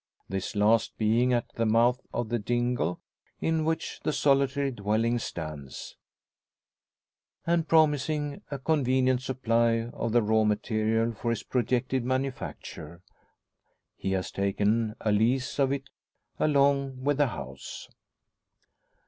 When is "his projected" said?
11.29-12.03